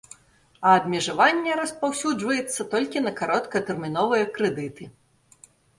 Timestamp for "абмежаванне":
0.79-1.51